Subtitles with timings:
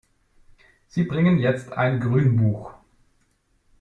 [0.87, 2.73] Sie bringen jetzt ein Grünbuch.